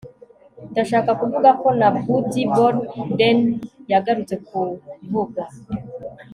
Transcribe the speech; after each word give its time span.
ndashaka 0.71 1.11
kuvuga 1.21 1.49
ko 1.61 1.67
na 1.79 1.87
buddy 2.05 2.43
bolden 2.55 3.39
yagarutse 3.91 4.35
kuvuga 4.47 5.43